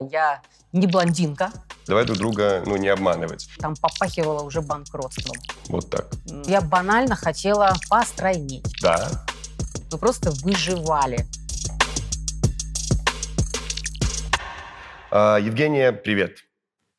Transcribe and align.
Я 0.00 0.42
не 0.72 0.86
блондинка. 0.86 1.52
Давай 1.86 2.04
друг 2.04 2.18
друга 2.18 2.62
ну, 2.66 2.76
не 2.76 2.88
обманывать. 2.88 3.48
Там 3.58 3.74
попахивало 3.76 4.42
уже 4.42 4.60
банкротством. 4.60 5.36
Вот 5.68 5.88
так. 5.90 6.06
Я 6.46 6.60
банально 6.60 7.14
хотела 7.14 7.74
постройнить. 7.88 8.64
Да. 8.82 9.08
Мы 9.92 9.98
просто 9.98 10.32
выживали. 10.42 11.24
А, 15.12 15.38
Евгения, 15.38 15.92
привет. 15.92 16.38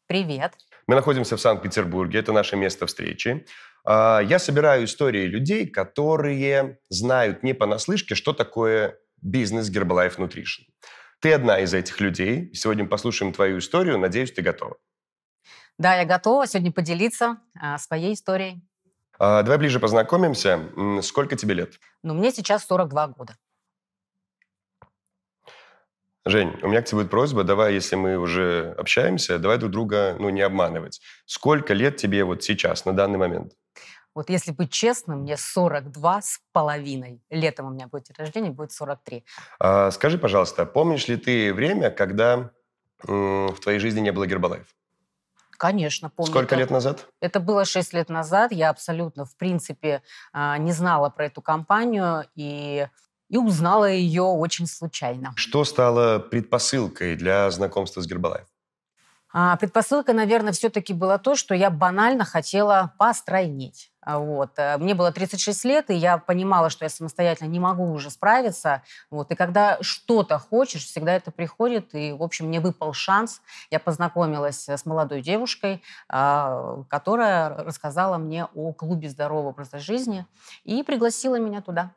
Привет. 0.07 0.53
Мы 0.87 0.95
находимся 0.95 1.35
в 1.35 1.41
Санкт-Петербурге, 1.41 2.19
это 2.19 2.31
наше 2.31 2.55
место 2.55 2.85
встречи. 2.85 3.45
А, 3.83 4.21
Я 4.21 4.39
собираю 4.39 4.85
истории 4.85 5.25
людей, 5.25 5.67
которые 5.67 6.77
знают 6.89 7.43
не 7.43 7.53
понаслышке, 7.53 8.15
что 8.15 8.31
такое 8.31 8.97
бизнес 9.21 9.69
Herbalife 9.69 10.17
Nutrition. 10.17 10.63
Ты 11.25 11.33
одна 11.33 11.57
из 11.57 11.73
этих 11.73 11.99
людей. 12.01 12.53
Сегодня 12.53 12.83
мы 12.83 12.89
послушаем 12.91 13.33
твою 13.33 13.57
историю. 13.57 13.97
Надеюсь, 13.97 14.31
ты 14.31 14.43
готова. 14.43 14.77
Да, 15.79 15.95
я 15.95 16.05
готова 16.05 16.45
сегодня 16.45 16.71
поделиться 16.71 17.37
а, 17.59 17.79
своей 17.79 18.13
историей. 18.13 18.61
А, 19.17 19.41
Давай 19.41 19.57
ближе 19.57 19.79
познакомимся. 19.79 20.69
Сколько 21.01 21.35
тебе 21.35 21.55
лет? 21.55 21.79
Но 22.03 22.13
мне 22.13 22.31
сейчас 22.31 22.67
42 22.67 23.07
года. 23.07 23.35
Жень, 26.25 26.59
у 26.61 26.67
меня 26.67 26.83
к 26.83 26.85
тебе 26.85 26.99
будет 26.99 27.09
просьба, 27.09 27.43
давай, 27.43 27.73
если 27.73 27.95
мы 27.95 28.17
уже 28.17 28.75
общаемся, 28.77 29.39
давай 29.39 29.57
друг 29.57 29.71
друга 29.71 30.17
ну, 30.19 30.29
не 30.29 30.41
обманывать. 30.41 31.01
Сколько 31.25 31.73
лет 31.73 31.97
тебе 31.97 32.23
вот 32.23 32.43
сейчас, 32.43 32.85
на 32.85 32.93
данный 32.93 33.17
момент? 33.17 33.53
Вот 34.15 34.29
если 34.29 34.51
быть 34.53 34.71
честным, 34.71 35.19
мне 35.19 35.35
42 35.35 36.21
с 36.21 36.39
половиной. 36.53 37.21
Летом 37.29 37.67
у 37.67 37.69
меня 37.69 37.87
будет 37.87 38.05
день 38.05 38.15
рождения, 38.17 38.49
будет 38.49 38.71
43. 38.71 39.25
А, 39.59 39.91
скажи, 39.91 40.17
пожалуйста, 40.17 40.65
помнишь 40.65 41.09
ли 41.09 41.17
ты 41.17 41.53
время, 41.53 41.91
когда 41.91 42.51
м, 43.07 43.49
в 43.49 43.59
твоей 43.59 43.79
жизни 43.79 43.99
не 43.99 44.11
было 44.13 44.25
Гербалайф? 44.25 44.65
Конечно, 45.57 46.09
помню. 46.09 46.31
Сколько 46.31 46.55
это. 46.55 46.61
лет 46.61 46.71
назад? 46.71 47.07
Это 47.21 47.39
было 47.41 47.65
6 47.65 47.93
лет 47.93 48.09
назад. 48.09 48.51
Я 48.53 48.69
абсолютно, 48.69 49.25
в 49.25 49.35
принципе, 49.35 50.01
а, 50.31 50.57
не 50.57 50.71
знала 50.71 51.09
про 51.09 51.25
эту 51.25 51.41
компанию 51.41 52.25
и, 52.35 52.87
и 53.29 53.37
узнала 53.37 53.89
ее 53.89 54.23
очень 54.23 54.67
случайно. 54.67 55.33
Что 55.35 55.65
стало 55.65 56.19
предпосылкой 56.19 57.15
для 57.17 57.51
знакомства 57.51 58.01
с 58.01 58.07
Гербалайф? 58.07 58.47
А, 59.33 59.57
Предпосылка, 59.57 60.13
наверное, 60.13 60.53
все-таки 60.53 60.93
была 60.93 61.17
то, 61.17 61.35
что 61.35 61.53
я 61.53 61.69
банально 61.69 62.23
хотела 62.23 62.93
постройнить. 62.97 63.91
А, 64.05 64.19
Вот. 64.19 64.51
э, 64.57 64.77
Мне 64.77 64.93
было 64.93 65.11
36 65.11 65.65
лет, 65.65 65.89
и 65.89 65.95
я 65.95 66.17
понимала, 66.17 66.69
что 66.69 66.85
я 66.85 66.89
самостоятельно 66.89 67.49
не 67.49 67.59
могу 67.59 67.91
уже 67.91 68.09
справиться. 68.09 68.83
Вот. 69.09 69.31
И 69.31 69.35
когда 69.35 69.77
что-то 69.81 70.37
хочешь, 70.37 70.85
всегда 70.85 71.13
это 71.13 71.31
приходит. 71.31 71.93
И, 71.95 72.13
в 72.13 72.23
общем, 72.23 72.47
мне 72.47 72.59
выпал 72.59 72.93
шанс. 72.93 73.41
Я 73.71 73.79
познакомилась 73.79 74.69
с 74.69 74.85
молодой 74.85 75.21
девушкой, 75.21 75.81
а, 76.07 76.83
которая 76.89 77.49
рассказала 77.49 78.17
мне 78.17 78.45
о 78.53 78.71
клубе 78.73 79.09
здорового 79.09 79.49
образа 79.49 79.79
жизни 79.79 80.25
и 80.63 80.83
пригласила 80.83 81.39
меня 81.39 81.61
туда. 81.61 81.91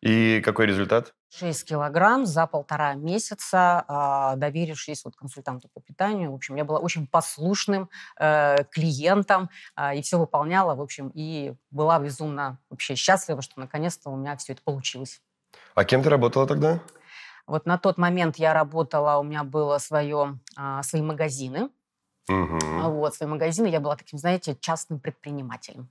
И 0.00 0.40
какой 0.42 0.66
результат? 0.66 1.14
6 1.30 1.64
килограмм 1.64 2.26
за 2.26 2.46
полтора 2.46 2.94
месяца, 2.94 3.84
а, 3.86 4.36
доверившись 4.36 5.04
вот 5.04 5.16
консультанту 5.16 5.68
по 5.72 5.80
питанию. 5.80 6.32
В 6.32 6.34
общем, 6.34 6.56
я 6.56 6.64
была 6.64 6.80
очень 6.80 7.06
послушным 7.06 7.88
э, 8.18 8.64
клиентом 8.70 9.48
а, 9.74 9.94
и 9.94 10.02
все 10.02 10.18
выполняла, 10.18 10.74
в 10.74 10.80
общем, 10.80 11.10
и 11.14 11.54
была 11.70 11.98
безумно 12.00 12.58
вообще 12.68 12.96
счастлива, 12.96 13.42
что 13.42 13.60
наконец-то 13.60 14.10
у 14.10 14.16
меня 14.16 14.36
все 14.36 14.52
это 14.52 14.62
получилось. 14.62 15.22
А 15.74 15.84
кем 15.84 16.02
ты 16.02 16.10
работала 16.10 16.46
тогда? 16.46 16.80
Вот 17.46 17.66
на 17.66 17.78
тот 17.78 17.96
момент 17.96 18.36
я 18.36 18.52
работала, 18.52 19.18
у 19.18 19.22
меня 19.22 19.44
было 19.44 19.78
свое, 19.78 20.38
а, 20.56 20.82
свои 20.82 21.02
магазины. 21.02 21.70
Мгм. 22.28 22.90
Вот, 22.90 23.14
свои 23.14 23.28
магазины, 23.28 23.66
я 23.66 23.80
была 23.80 23.96
таким, 23.96 24.18
знаете, 24.18 24.56
частным 24.60 25.00
предпринимателем. 25.00 25.90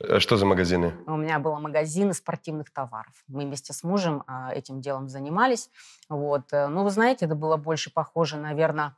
Э, 0.00 0.18
Что 0.18 0.36
за 0.36 0.46
магазины? 0.46 0.94
У 1.06 1.16
меня 1.16 1.38
был 1.38 1.58
магазин 1.58 2.12
спортивных 2.14 2.70
товаров. 2.70 3.12
Мы 3.26 3.44
вместе 3.44 3.72
с 3.72 3.82
мужем 3.82 4.22
а, 4.26 4.52
этим 4.52 4.80
делом 4.80 5.08
занимались. 5.08 5.70
Вот. 6.08 6.52
э, 6.52 6.68
Ну, 6.68 6.84
вы 6.84 6.90
знаете, 6.90 7.26
это 7.26 7.34
было 7.34 7.56
больше 7.56 7.92
похоже, 7.92 8.36
наверное, 8.36 8.96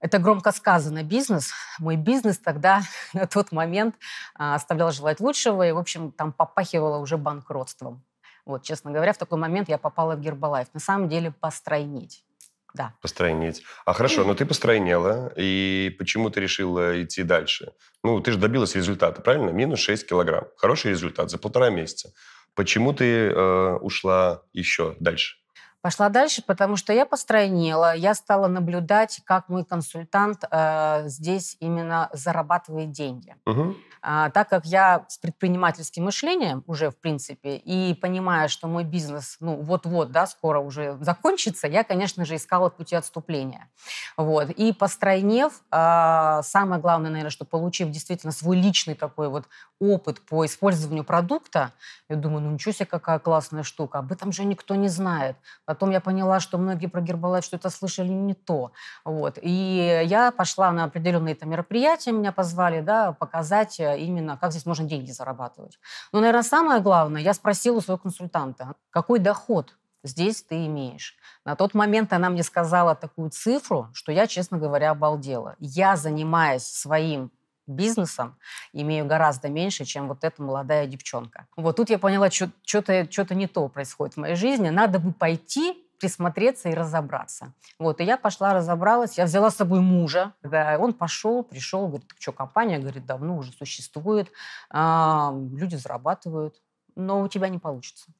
это 0.00 0.18
громко 0.18 0.52
сказано 0.52 1.02
бизнес. 1.02 1.52
Мой 1.78 1.96
бизнес 1.96 2.38
тогда 2.38 2.82
на 3.14 3.26
тот 3.26 3.52
момент 3.52 3.94
а, 4.34 4.54
оставлял 4.54 4.90
желать 4.90 5.20
лучшего, 5.20 5.66
и, 5.66 5.72
в 5.72 5.78
общем, 5.78 6.12
там 6.12 6.32
попахивало 6.32 6.98
уже 6.98 7.16
банкротством. 7.16 8.04
Вот, 8.44 8.62
честно 8.62 8.90
говоря, 8.90 9.14
в 9.14 9.18
такой 9.18 9.38
момент 9.38 9.70
я 9.70 9.78
попала 9.78 10.16
в 10.16 10.20
Гербалайф. 10.20 10.68
На 10.74 10.80
самом 10.80 11.08
деле, 11.08 11.30
постройнить. 11.30 12.26
Да. 12.74 12.92
Постройнить. 13.00 13.62
А 13.86 13.92
хорошо, 13.92 14.24
но 14.24 14.34
ты 14.34 14.44
постройнела, 14.44 15.32
и 15.36 15.94
почему 15.96 16.28
ты 16.28 16.40
решила 16.40 17.00
идти 17.02 17.22
дальше? 17.22 17.72
Ну, 18.02 18.20
ты 18.20 18.32
же 18.32 18.38
добилась 18.38 18.74
результата, 18.74 19.22
правильно? 19.22 19.50
Минус 19.50 19.78
6 19.78 20.08
килограмм. 20.08 20.46
Хороший 20.56 20.90
результат 20.90 21.30
за 21.30 21.38
полтора 21.38 21.70
месяца. 21.70 22.12
Почему 22.54 22.92
ты 22.92 23.28
э, 23.28 23.76
ушла 23.80 24.42
еще 24.52 24.96
дальше? 24.98 25.36
Пошла 25.84 26.08
дальше, 26.08 26.42
потому 26.42 26.76
что 26.76 26.94
я 26.94 27.04
постройнела, 27.04 27.94
я 27.94 28.14
стала 28.14 28.46
наблюдать, 28.46 29.20
как 29.26 29.50
мой 29.50 29.66
консультант 29.66 30.42
э, 30.50 31.02
здесь 31.08 31.58
именно 31.60 32.08
зарабатывает 32.14 32.90
деньги. 32.90 33.36
Мгм. 33.44 33.76
А, 34.06 34.28
так 34.28 34.50
как 34.50 34.66
я 34.66 35.06
с 35.08 35.16
предпринимательским 35.16 36.04
мышлением 36.04 36.62
уже, 36.66 36.90
в 36.90 36.96
принципе, 36.96 37.56
и 37.56 37.94
понимая, 37.94 38.48
что 38.48 38.66
мой 38.66 38.84
бизнес, 38.84 39.38
ну, 39.40 39.56
вот-вот, 39.56 40.12
да, 40.12 40.26
скоро 40.26 40.60
уже 40.60 40.98
закончится, 41.00 41.66
я, 41.68 41.84
конечно 41.84 42.26
же, 42.26 42.36
искала 42.36 42.68
пути 42.68 42.94
отступления. 42.94 43.70
Вот. 44.18 44.50
И 44.50 44.74
постройнев, 44.74 45.54
а, 45.70 46.42
самое 46.42 46.82
главное, 46.82 47.10
наверное, 47.10 47.30
что 47.30 47.46
получив 47.46 47.88
действительно 47.88 48.32
свой 48.32 48.58
личный 48.58 48.94
такой 48.94 49.30
вот 49.30 49.44
опыт 49.80 50.20
по 50.20 50.44
использованию 50.44 51.04
продукта, 51.04 51.72
я 52.10 52.16
думаю, 52.16 52.42
ну, 52.42 52.50
ничего 52.50 52.72
себе, 52.72 52.86
какая 52.86 53.18
классная 53.18 53.62
штука, 53.62 54.00
об 54.00 54.12
этом 54.12 54.32
же 54.32 54.44
никто 54.44 54.74
не 54.74 54.88
знает. 54.88 55.36
Потом 55.74 55.90
я 55.90 56.00
поняла, 56.00 56.38
что 56.38 56.56
многие 56.56 56.86
про 56.86 57.00
Гербалайф 57.00 57.44
что-то 57.44 57.68
слышали 57.68 58.06
не 58.06 58.34
то. 58.34 58.70
Вот. 59.04 59.40
И 59.42 60.02
я 60.04 60.30
пошла 60.30 60.70
на 60.70 60.84
определенные 60.84 61.34
там 61.34 61.50
мероприятия, 61.50 62.12
меня 62.12 62.30
позвали, 62.30 62.80
да, 62.80 63.10
показать 63.10 63.80
э, 63.80 63.98
именно, 63.98 64.36
как 64.36 64.52
здесь 64.52 64.66
можно 64.66 64.86
деньги 64.86 65.10
зарабатывать. 65.10 65.80
Но, 66.12 66.20
наверное, 66.20 66.44
самое 66.44 66.80
главное, 66.80 67.22
я 67.22 67.34
спросила 67.34 67.78
у 67.78 67.80
своего 67.80 67.98
консультанта, 67.98 68.76
какой 68.90 69.18
доход 69.18 69.74
здесь 70.04 70.44
ты 70.44 70.64
имеешь. 70.66 71.16
На 71.44 71.56
тот 71.56 71.74
момент 71.74 72.12
она 72.12 72.30
мне 72.30 72.44
сказала 72.44 72.94
такую 72.94 73.30
цифру, 73.30 73.88
что 73.94 74.12
я, 74.12 74.28
честно 74.28 74.58
говоря, 74.58 74.92
обалдела. 74.92 75.56
Я, 75.58 75.96
занимаясь 75.96 76.66
своим 76.66 77.32
бизнесом, 77.66 78.36
имею 78.72 79.06
гораздо 79.06 79.48
меньше, 79.48 79.84
чем 79.84 80.08
вот 80.08 80.24
эта 80.24 80.42
молодая 80.42 80.86
девчонка. 80.86 81.46
Вот 81.56 81.76
тут 81.76 81.90
я 81.90 81.98
поняла, 81.98 82.30
что-то 82.30 83.10
что 83.10 83.34
не 83.34 83.46
то 83.46 83.68
происходит 83.68 84.14
в 84.14 84.20
моей 84.20 84.34
жизни. 84.36 84.68
Надо 84.68 84.98
бы 84.98 85.12
пойти 85.12 85.84
присмотреться 85.98 86.68
и 86.68 86.74
разобраться. 86.74 87.52
Вот, 87.78 88.00
и 88.00 88.04
я 88.04 88.16
пошла, 88.16 88.52
разобралась, 88.52 89.16
я 89.16 89.24
взяла 89.24 89.50
с 89.50 89.56
собой 89.56 89.80
мужа, 89.80 90.34
да, 90.42 90.76
он 90.78 90.92
пошел, 90.92 91.42
пришел, 91.42 91.86
говорит, 91.86 92.10
что, 92.18 92.32
компания, 92.32 92.78
говорит, 92.78 93.06
давно 93.06 93.38
уже 93.38 93.52
существует, 93.52 94.30
а, 94.70 95.32
люди 95.52 95.76
зарабатывают, 95.76 96.56
но 96.94 97.22
у 97.22 97.28
тебя 97.28 97.48
не 97.48 97.58
получится. 97.58 98.12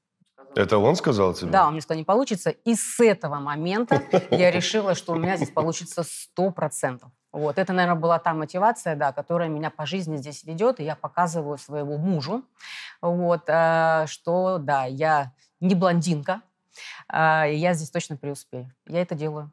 Это 0.55 0.79
он 0.79 0.95
сказал 0.97 1.35
тебе? 1.35 1.51
Да, 1.51 1.67
он 1.67 1.73
мне 1.73 1.83
сказал, 1.83 1.99
не 1.99 2.05
получится. 2.05 2.51
И 2.51 2.75
с 2.75 3.01
этого 3.01 3.37
момента 3.37 4.03
я 4.31 4.51
решила, 4.51 4.95
что 4.95 5.13
у 5.13 5.17
меня 5.17 5.37
здесь 5.37 5.51
получится 5.51 6.05
сто 6.05 6.51
процентов. 6.51 7.11
Вот, 7.35 7.59
это, 7.59 7.73
наверное, 7.73 8.01
была 8.01 8.21
та 8.21 8.33
мотивация, 8.33 8.95
да, 8.95 9.13
которая 9.13 9.49
меня 9.49 9.69
по 9.69 9.87
жизни 9.87 10.19
здесь 10.19 10.45
ведет, 10.45 10.79
и 10.79 10.85
я 10.85 10.95
показываю 10.95 11.59
своему 11.59 11.99
мужу, 11.99 12.45
вот, 13.03 13.43
э, 13.49 14.05
что, 14.07 14.59
да, 14.59 14.85
я 14.85 15.33
не 15.59 15.75
блондинка, 15.75 16.43
э, 17.13 17.53
и 17.53 17.57
я 17.57 17.75
здесь 17.75 17.91
точно 17.91 18.17
преуспею. 18.17 18.73
Я 18.87 19.03
это 19.03 19.17
делаю. 19.17 19.51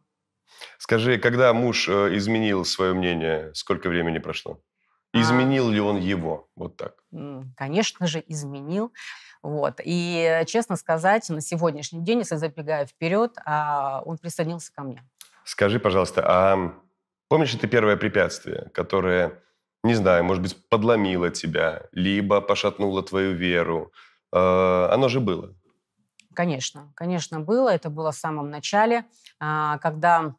Скажи, 0.77 1.17
когда 1.17 1.51
муж 1.53 1.89
э, 1.89 2.15
изменил 2.17 2.65
свое 2.65 2.93
мнение, 2.93 3.51
сколько 3.55 3.89
времени 3.89 4.19
прошло? 4.19 4.59
А. 5.11 5.19
Изменил 5.19 5.67
ли 5.71 5.79
он 5.79 5.97
его? 5.97 6.49
Вот 6.55 6.77
так. 6.77 7.03
Конечно 7.57 8.05
же, 8.05 8.23
изменил. 8.27 8.93
Вот. 9.41 9.81
И, 9.83 10.43
честно 10.45 10.75
сказать, 10.75 11.27
на 11.29 11.41
сегодняшний 11.41 12.01
день, 12.01 12.19
если 12.19 12.35
забегая 12.35 12.85
вперед, 12.85 13.35
а, 13.43 14.03
он 14.05 14.19
присоединился 14.19 14.71
ко 14.71 14.83
мне. 14.83 15.03
Скажи, 15.45 15.79
пожалуйста, 15.79 16.23
а 16.23 16.73
помнишь 17.31 17.55
ты 17.55 17.65
первое 17.65 17.95
препятствие, 17.95 18.69
которое, 18.73 19.41
не 19.83 19.95
знаю, 19.95 20.25
может 20.25 20.43
быть, 20.43 20.69
подломило 20.69 21.29
тебя, 21.29 21.83
либо 21.93 22.41
пошатнуло 22.41 23.03
твою 23.03 23.35
веру? 23.35 23.93
Э, 24.33 24.89
Оно 24.91 25.07
же 25.07 25.21
было. 25.21 25.55
Конечно, 26.33 26.91
конечно, 26.93 27.39
было. 27.39 27.69
Это 27.69 27.89
было 27.89 28.11
в 28.11 28.17
самом 28.17 28.49
начале, 28.49 29.05
а, 29.39 29.77
когда 29.77 30.35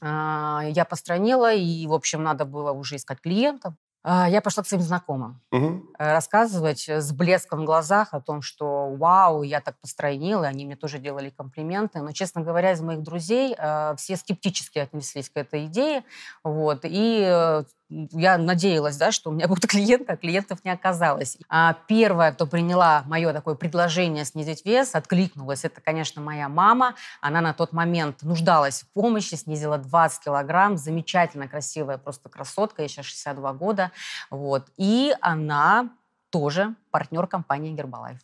а, 0.00 0.62
я 0.68 0.84
постранила, 0.84 1.52
и, 1.52 1.86
в 1.88 1.92
общем, 1.92 2.22
надо 2.22 2.44
было 2.44 2.70
уже 2.70 2.96
искать 2.96 3.20
клиентов. 3.20 3.74
А, 4.08 4.28
я 4.28 4.40
пошла 4.40 4.62
к 4.62 4.68
своим 4.68 4.84
знакомым 4.84 5.42
угу. 5.50 5.82
рассказывать 5.98 6.88
с 6.88 7.10
блеском 7.12 7.62
в 7.62 7.64
глазах 7.64 8.14
о 8.14 8.20
том, 8.20 8.40
что 8.40 8.94
вау, 8.94 9.42
я 9.42 9.60
так 9.60 9.80
построила, 9.80 10.44
и 10.44 10.46
они 10.46 10.64
мне 10.64 10.76
тоже 10.76 11.00
делали 11.00 11.30
комплименты. 11.30 12.00
Но, 12.00 12.12
честно 12.12 12.42
говоря, 12.42 12.70
из 12.70 12.80
моих 12.80 13.02
друзей 13.02 13.56
э, 13.58 13.96
все 13.96 14.14
скептически 14.14 14.78
отнеслись 14.78 15.28
к 15.28 15.36
этой 15.36 15.66
идее. 15.66 16.04
Вот, 16.44 16.84
и 16.84 17.26
э, 17.28 17.64
я 17.88 18.38
надеялась, 18.38 18.96
да, 18.96 19.12
что 19.12 19.30
у 19.30 19.32
меня 19.32 19.48
будут 19.48 19.66
клиенты, 19.66 20.12
а 20.12 20.16
клиентов 20.16 20.64
не 20.64 20.70
оказалось. 20.70 21.38
А 21.48 21.76
первая, 21.86 22.32
кто 22.32 22.46
приняла 22.46 23.02
мое 23.06 23.32
такое 23.32 23.54
предложение 23.54 24.24
снизить 24.24 24.64
вес, 24.64 24.94
откликнулась, 24.94 25.64
это, 25.64 25.80
конечно, 25.80 26.20
моя 26.20 26.48
мама. 26.48 26.94
Она 27.20 27.40
на 27.40 27.52
тот 27.52 27.72
момент 27.72 28.22
нуждалась 28.22 28.82
в 28.82 28.92
помощи, 28.92 29.34
снизила 29.34 29.78
20 29.78 30.24
килограмм, 30.24 30.76
замечательно 30.76 31.48
красивая 31.48 31.98
просто 31.98 32.28
красотка, 32.28 32.82
ей 32.82 32.88
сейчас 32.88 33.06
62 33.06 33.52
года. 33.52 33.92
Вот. 34.30 34.66
И 34.76 35.14
она 35.20 35.90
тоже 36.30 36.74
партнер 36.90 37.26
компании 37.26 37.72
Гербалайф. 37.72 38.18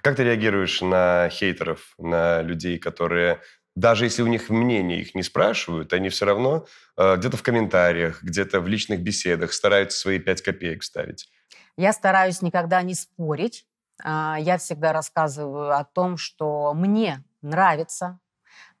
Как 0.00 0.16
ты 0.16 0.24
реагируешь 0.24 0.80
на 0.80 1.28
хейтеров, 1.28 1.94
на 1.98 2.42
людей, 2.42 2.78
которые 2.78 3.40
даже 3.74 4.04
если 4.04 4.22
у 4.22 4.26
них 4.26 4.50
мнение 4.50 5.00
их 5.00 5.14
не 5.14 5.22
спрашивают, 5.22 5.92
они 5.92 6.08
все 6.10 6.26
равно 6.26 6.66
э, 6.96 7.16
где-то 7.16 7.36
в 7.36 7.42
комментариях, 7.42 8.22
где-то 8.22 8.60
в 8.60 8.68
личных 8.68 9.00
беседах 9.00 9.52
стараются 9.52 9.98
свои 9.98 10.18
пять 10.18 10.42
копеек 10.42 10.82
вставить. 10.82 11.30
Я 11.76 11.92
стараюсь 11.92 12.42
никогда 12.42 12.82
не 12.82 12.94
спорить. 12.94 13.66
Э, 14.04 14.34
я 14.38 14.58
всегда 14.58 14.92
рассказываю 14.92 15.76
о 15.76 15.84
том, 15.84 16.16
что 16.16 16.74
мне 16.74 17.24
нравится. 17.40 18.18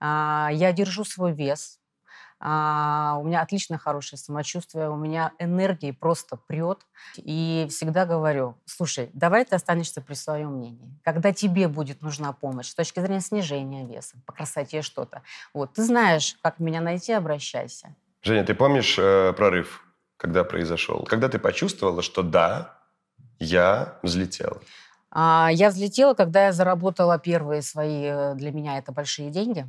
Э, 0.00 0.48
я 0.52 0.72
держу 0.72 1.04
свой 1.04 1.32
вес. 1.32 1.81
А, 2.44 3.18
у 3.20 3.24
меня 3.24 3.40
отлично 3.40 3.78
хорошее 3.78 4.18
самочувствие, 4.18 4.90
у 4.90 4.96
меня 4.96 5.32
энергии 5.38 5.92
просто 5.92 6.36
прет. 6.36 6.80
И 7.16 7.68
всегда 7.70 8.04
говорю, 8.04 8.56
слушай, 8.64 9.10
давай 9.12 9.44
ты 9.44 9.54
останешься 9.54 10.00
при 10.00 10.14
своем 10.14 10.56
мнении. 10.56 10.98
Когда 11.04 11.32
тебе 11.32 11.68
будет 11.68 12.02
нужна 12.02 12.32
помощь 12.32 12.66
с 12.66 12.74
точки 12.74 12.98
зрения 12.98 13.20
снижения 13.20 13.86
веса, 13.86 14.16
по 14.26 14.32
красоте 14.32 14.82
что-то, 14.82 15.22
вот, 15.54 15.74
ты 15.74 15.84
знаешь, 15.84 16.36
как 16.42 16.58
меня 16.58 16.80
найти, 16.80 17.12
обращайся. 17.12 17.94
Женя, 18.22 18.44
ты 18.44 18.54
помнишь 18.54 18.98
э, 18.98 19.32
прорыв, 19.34 19.84
когда 20.16 20.42
произошел? 20.42 21.04
Когда 21.04 21.28
ты 21.28 21.38
почувствовала, 21.38 22.02
что 22.02 22.24
да, 22.24 22.76
я 23.38 24.00
взлетела? 24.02 24.60
А, 25.12 25.48
я 25.52 25.68
взлетела, 25.68 26.14
когда 26.14 26.46
я 26.46 26.52
заработала 26.52 27.20
первые 27.20 27.62
свои, 27.62 28.02
э, 28.04 28.34
для 28.34 28.50
меня 28.50 28.78
это 28.78 28.90
большие 28.90 29.30
деньги. 29.30 29.64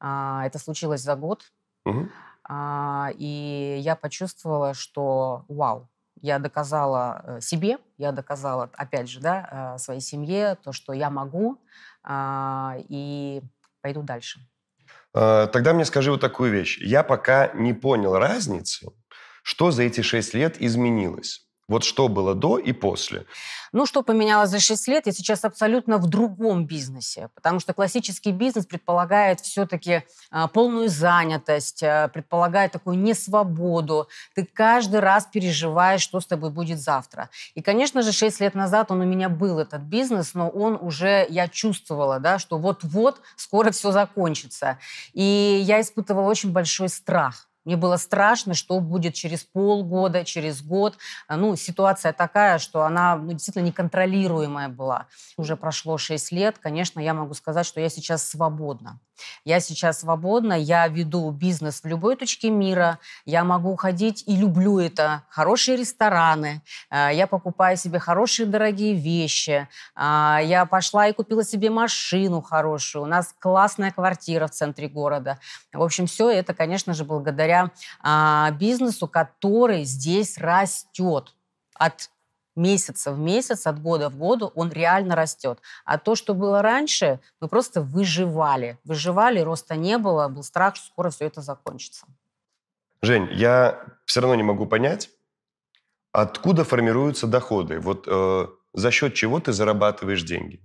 А, 0.00 0.44
это 0.46 0.58
случилось 0.58 1.02
за 1.02 1.14
год. 1.14 1.44
Угу. 1.86 2.08
А, 2.48 3.10
и 3.16 3.78
я 3.80 3.96
почувствовала, 3.96 4.74
что 4.74 5.44
вау, 5.48 5.88
я 6.20 6.38
доказала 6.38 7.22
э, 7.24 7.40
себе, 7.40 7.78
я 7.98 8.12
доказала, 8.12 8.70
опять 8.74 9.08
же, 9.08 9.20
да, 9.20 9.74
э, 9.76 9.78
своей 9.78 10.00
семье 10.00 10.56
то, 10.62 10.72
что 10.72 10.92
я 10.92 11.10
могу, 11.10 11.60
а, 12.02 12.76
и 12.88 13.42
пойду 13.80 14.02
дальше. 14.02 14.40
А, 15.14 15.46
тогда 15.46 15.72
мне 15.72 15.84
скажи 15.84 16.10
вот 16.10 16.20
такую 16.20 16.52
вещь. 16.52 16.78
Я 16.80 17.02
пока 17.02 17.48
не 17.54 17.72
понял 17.72 18.16
разницы, 18.16 18.88
что 19.42 19.70
за 19.70 19.84
эти 19.84 20.00
шесть 20.00 20.34
лет 20.34 20.60
изменилось. 20.60 21.45
Вот 21.68 21.82
что 21.82 22.06
было 22.06 22.34
до 22.34 22.58
и 22.58 22.72
после? 22.72 23.26
Ну, 23.72 23.86
что 23.86 24.04
поменялось 24.04 24.50
за 24.50 24.60
6 24.60 24.86
лет, 24.86 25.06
я 25.06 25.12
сейчас 25.12 25.44
абсолютно 25.44 25.98
в 25.98 26.06
другом 26.06 26.64
бизнесе, 26.64 27.28
потому 27.34 27.58
что 27.58 27.74
классический 27.74 28.30
бизнес 28.30 28.66
предполагает 28.66 29.40
все-таки 29.40 30.04
а, 30.30 30.46
полную 30.46 30.88
занятость, 30.88 31.82
а, 31.82 32.06
предполагает 32.06 32.70
такую 32.70 32.98
несвободу. 32.98 34.08
Ты 34.36 34.46
каждый 34.46 35.00
раз 35.00 35.26
переживаешь, 35.26 36.02
что 36.02 36.20
с 36.20 36.26
тобой 36.26 36.50
будет 36.50 36.78
завтра. 36.80 37.30
И, 37.56 37.62
конечно 37.62 38.02
же, 38.02 38.12
6 38.12 38.40
лет 38.40 38.54
назад 38.54 38.92
он 38.92 39.00
у 39.00 39.04
меня 39.04 39.28
был, 39.28 39.58
этот 39.58 39.82
бизнес, 39.82 40.34
но 40.34 40.48
он 40.48 40.78
уже, 40.80 41.26
я 41.28 41.48
чувствовала, 41.48 42.20
да, 42.20 42.38
что 42.38 42.58
вот-вот 42.58 43.20
скоро 43.34 43.72
все 43.72 43.90
закончится. 43.90 44.78
И 45.14 45.60
я 45.64 45.80
испытывала 45.80 46.28
очень 46.28 46.52
большой 46.52 46.88
страх 46.88 47.48
мне 47.66 47.76
было 47.76 47.96
страшно, 47.96 48.54
что 48.54 48.80
будет 48.80 49.14
через 49.14 49.42
полгода, 49.44 50.24
через 50.24 50.62
год. 50.62 50.96
Ну, 51.28 51.56
ситуация 51.56 52.12
такая, 52.12 52.58
что 52.58 52.84
она 52.84 53.16
ну, 53.16 53.32
действительно 53.32 53.64
неконтролируемая 53.64 54.68
была. 54.68 55.08
Уже 55.36 55.56
прошло 55.56 55.98
6 55.98 56.32
лет. 56.32 56.58
Конечно, 56.58 57.00
я 57.00 57.12
могу 57.12 57.34
сказать, 57.34 57.66
что 57.66 57.80
я 57.80 57.88
сейчас 57.88 58.26
свободна. 58.26 59.00
Я 59.44 59.60
сейчас 59.60 60.00
свободна, 60.00 60.54
я 60.54 60.86
веду 60.88 61.30
бизнес 61.30 61.82
в 61.82 61.86
любой 61.86 62.16
точке 62.16 62.50
мира, 62.50 62.98
я 63.24 63.44
могу 63.44 63.76
ходить 63.76 64.24
и 64.26 64.36
люблю 64.36 64.78
это. 64.78 65.22
Хорошие 65.28 65.76
рестораны, 65.76 66.62
э, 66.90 67.10
я 67.12 67.26
покупаю 67.26 67.76
себе 67.76 67.98
хорошие 67.98 68.46
дорогие 68.46 68.94
вещи, 68.94 69.68
э, 69.96 70.38
я 70.44 70.66
пошла 70.70 71.08
и 71.08 71.12
купила 71.12 71.44
себе 71.44 71.70
машину 71.70 72.42
хорошую, 72.42 73.02
у 73.02 73.06
нас 73.06 73.34
классная 73.38 73.90
квартира 73.90 74.46
в 74.46 74.50
центре 74.50 74.88
города. 74.88 75.38
В 75.72 75.82
общем, 75.82 76.06
все 76.06 76.30
это, 76.30 76.54
конечно 76.54 76.94
же, 76.94 77.04
благодаря 77.04 77.70
а, 78.00 78.50
бизнесу, 78.52 79.08
который 79.08 79.84
здесь 79.84 80.38
растет 80.38 81.34
от 81.74 82.10
месяца 82.56 83.12
в 83.12 83.18
месяц, 83.18 83.66
от 83.66 83.80
года 83.80 84.08
в 84.08 84.16
году 84.16 84.52
он 84.54 84.70
реально 84.70 85.14
растет. 85.14 85.60
А 85.84 85.98
то, 85.98 86.14
что 86.14 86.34
было 86.34 86.62
раньше, 86.62 87.20
мы 87.40 87.48
просто 87.48 87.82
выживали. 87.82 88.78
Выживали, 88.84 89.40
роста 89.40 89.76
не 89.76 89.98
было, 89.98 90.28
был 90.28 90.42
страх, 90.42 90.76
что 90.76 90.86
скоро 90.86 91.10
все 91.10 91.26
это 91.26 91.40
закончится. 91.40 92.06
Жень, 93.02 93.28
я 93.32 93.84
все 94.04 94.20
равно 94.20 94.34
не 94.36 94.42
могу 94.42 94.66
понять, 94.66 95.10
откуда 96.12 96.64
формируются 96.64 97.26
доходы. 97.26 97.78
Вот 97.78 98.08
э, 98.08 98.46
за 98.72 98.90
счет 98.90 99.14
чего 99.14 99.38
ты 99.40 99.52
зарабатываешь 99.52 100.22
деньги? 100.22 100.60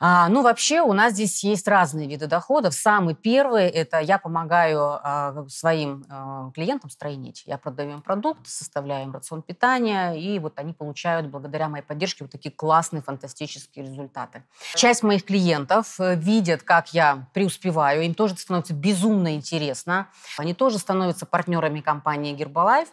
А, 0.00 0.28
ну, 0.28 0.42
вообще 0.42 0.80
у 0.80 0.92
нас 0.92 1.12
здесь 1.12 1.44
есть 1.44 1.68
разные 1.68 2.08
виды 2.08 2.26
доходов. 2.26 2.74
Самый 2.74 3.14
первый– 3.14 3.68
это 3.68 4.00
я 4.00 4.18
помогаю 4.18 4.98
а, 5.02 5.46
своим 5.48 6.04
а, 6.08 6.50
клиентам 6.52 6.90
стройнить. 6.90 7.44
Я 7.46 7.58
продаю 7.58 7.92
им 7.92 8.02
продукт, 8.02 8.48
составляю 8.48 9.04
им 9.04 9.12
рацион 9.12 9.42
питания, 9.42 10.12
и 10.14 10.38
вот 10.40 10.58
они 10.58 10.72
получают 10.72 11.28
благодаря 11.28 11.68
моей 11.68 11.84
поддержке 11.84 12.24
вот 12.24 12.32
такие 12.32 12.50
классные, 12.50 13.02
фантастические 13.02 13.86
результаты. 13.86 14.42
Часть 14.74 15.04
моих 15.04 15.24
клиентов 15.24 16.00
э, 16.00 16.16
видят, 16.16 16.64
как 16.64 16.92
я 16.92 17.28
преуспеваю, 17.32 18.02
им 18.02 18.14
тоже 18.14 18.36
становится 18.36 18.74
безумно 18.74 19.36
интересно. 19.36 20.08
Они 20.38 20.54
тоже 20.54 20.78
становятся 20.78 21.24
партнерами 21.24 21.80
компании 21.80 22.36
Herbalife. 22.36 22.88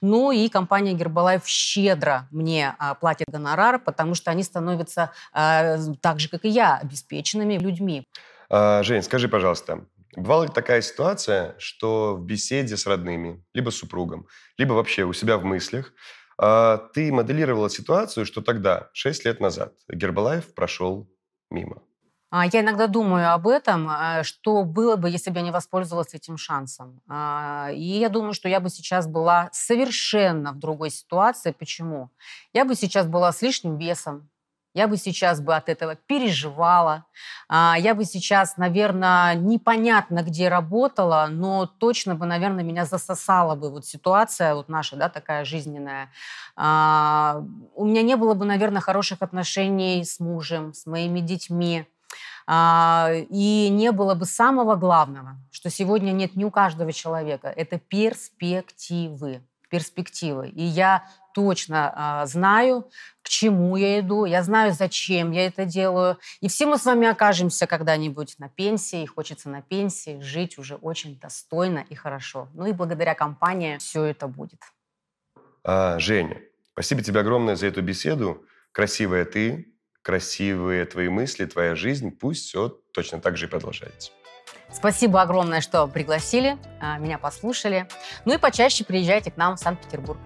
Ну 0.00 0.30
и 0.30 0.48
компания 0.48 0.94
Herbalife 0.94 1.44
щедро 1.44 2.26
мне 2.30 2.74
а, 2.78 2.94
платит 2.94 3.28
гонорар, 3.28 3.78
потому 3.78 4.14
что 4.14 4.30
они 4.30 4.42
становятся 4.42 5.12
а, 5.32 5.76
так 6.00 6.18
же, 6.18 6.30
как 6.30 6.45
и 6.46 6.50
я, 6.50 6.76
обеспеченными 6.76 7.58
людьми. 7.58 8.04
А, 8.48 8.82
Жень, 8.82 9.02
скажи, 9.02 9.28
пожалуйста, 9.28 9.86
бывала 10.16 10.44
ли 10.44 10.50
такая 10.50 10.80
ситуация, 10.80 11.54
что 11.58 12.14
в 12.16 12.24
беседе 12.24 12.76
с 12.76 12.86
родными, 12.86 13.44
либо 13.54 13.70
с 13.70 13.76
супругом, 13.76 14.26
либо 14.58 14.72
вообще 14.72 15.04
у 15.04 15.12
себя 15.12 15.36
в 15.36 15.44
мыслях, 15.44 15.92
а, 16.38 16.78
ты 16.94 17.12
моделировала 17.12 17.70
ситуацию, 17.70 18.26
что 18.26 18.42
тогда, 18.42 18.90
6 18.92 19.24
лет 19.24 19.40
назад, 19.40 19.72
Гербалайф 19.88 20.54
прошел 20.54 21.08
мимо? 21.50 21.82
А, 22.30 22.46
я 22.46 22.60
иногда 22.60 22.86
думаю 22.86 23.32
об 23.32 23.46
этом, 23.48 23.88
а, 23.88 24.22
что 24.22 24.64
было 24.64 24.96
бы, 24.96 25.08
если 25.08 25.30
бы 25.30 25.38
я 25.38 25.42
не 25.42 25.52
воспользовалась 25.52 26.12
этим 26.12 26.36
шансом. 26.36 27.00
И 27.72 27.98
я 28.00 28.08
думаю, 28.08 28.34
что 28.34 28.48
я 28.48 28.60
бы 28.60 28.68
сейчас 28.68 29.06
была 29.06 29.48
совершенно 29.52 30.52
в 30.52 30.58
другой 30.58 30.90
ситуации. 30.90 31.52
Почему? 31.52 32.10
Я 32.52 32.64
бы 32.64 32.74
сейчас 32.74 33.06
была 33.06 33.32
с 33.32 33.42
лишним 33.42 33.78
весом, 33.78 34.28
я 34.76 34.88
бы 34.88 34.98
сейчас 34.98 35.40
бы 35.40 35.56
от 35.56 35.70
этого 35.70 35.96
переживала. 35.96 37.06
А, 37.48 37.76
я 37.78 37.94
бы 37.94 38.04
сейчас, 38.04 38.58
наверное, 38.58 39.34
непонятно 39.34 40.22
где 40.22 40.50
работала, 40.50 41.28
но 41.30 41.64
точно 41.64 42.14
бы, 42.14 42.26
наверное, 42.26 42.62
меня 42.62 42.84
засосала 42.84 43.54
бы 43.54 43.70
вот 43.70 43.86
ситуация 43.86 44.54
вот 44.54 44.68
наша, 44.68 44.96
да, 44.96 45.08
такая 45.08 45.46
жизненная. 45.46 46.10
А, 46.56 47.42
у 47.74 47.86
меня 47.86 48.02
не 48.02 48.16
было 48.16 48.34
бы, 48.34 48.44
наверное, 48.44 48.82
хороших 48.82 49.22
отношений 49.22 50.04
с 50.04 50.20
мужем, 50.20 50.74
с 50.74 50.84
моими 50.84 51.20
детьми. 51.20 51.86
А, 52.46 53.08
и 53.30 53.70
не 53.70 53.92
было 53.92 54.14
бы 54.14 54.26
самого 54.26 54.76
главного, 54.76 55.38
что 55.50 55.70
сегодня 55.70 56.12
нет 56.12 56.36
ни 56.36 56.44
у 56.44 56.50
каждого 56.50 56.92
человека, 56.92 57.48
это 57.48 57.78
перспективы 57.78 59.40
перспективы. 59.68 60.48
И 60.48 60.62
я 60.62 61.04
точно 61.36 61.92
а, 61.94 62.24
знаю, 62.24 62.88
к 63.20 63.28
чему 63.28 63.76
я 63.76 64.00
иду, 64.00 64.24
я 64.24 64.42
знаю, 64.42 64.72
зачем 64.72 65.32
я 65.32 65.46
это 65.46 65.66
делаю. 65.66 66.16
И 66.40 66.48
все 66.48 66.64
мы 66.64 66.78
с 66.78 66.86
вами 66.86 67.06
окажемся 67.06 67.66
когда-нибудь 67.66 68.36
на 68.38 68.48
пенсии, 68.48 69.02
и 69.02 69.06
хочется 69.06 69.50
на 69.50 69.60
пенсии 69.60 70.18
жить 70.22 70.56
уже 70.56 70.76
очень 70.76 71.20
достойно 71.20 71.84
и 71.90 71.94
хорошо. 71.94 72.48
Ну 72.54 72.64
и 72.64 72.72
благодаря 72.72 73.14
компании 73.14 73.76
все 73.76 74.04
это 74.04 74.28
будет. 74.28 74.60
А, 75.62 75.98
Женя, 75.98 76.40
спасибо 76.72 77.02
тебе 77.02 77.20
огромное 77.20 77.54
за 77.54 77.66
эту 77.66 77.82
беседу. 77.82 78.46
Красивая 78.72 79.26
ты, 79.26 79.74
красивые 80.00 80.86
твои 80.86 81.10
мысли, 81.10 81.44
твоя 81.44 81.74
жизнь. 81.74 82.12
Пусть 82.12 82.46
все 82.46 82.70
точно 82.94 83.20
так 83.20 83.36
же 83.36 83.44
и 83.44 83.48
продолжается. 83.48 84.10
Спасибо 84.72 85.20
огромное, 85.20 85.60
что 85.60 85.86
пригласили, 85.86 86.56
а, 86.80 86.96
меня 86.96 87.18
послушали. 87.18 87.86
Ну 88.24 88.32
и 88.32 88.38
почаще 88.38 88.84
приезжайте 88.84 89.30
к 89.30 89.36
нам 89.36 89.56
в 89.56 89.60
Санкт-Петербург. 89.60 90.18